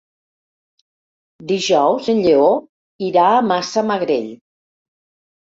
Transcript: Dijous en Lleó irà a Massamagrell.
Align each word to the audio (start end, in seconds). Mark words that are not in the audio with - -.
Dijous 1.51 2.09
en 2.15 2.23
Lleó 2.23 2.47
irà 3.11 3.27
a 3.35 3.45
Massamagrell. 3.51 4.27